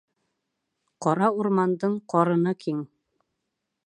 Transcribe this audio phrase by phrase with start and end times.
[1.05, 2.81] Ҡара урмандың ҡарыны киң.